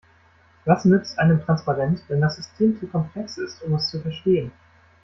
[0.65, 4.51] Was nützt einem Transparenz, wenn das System zu komplex ist, um es zu verstehen?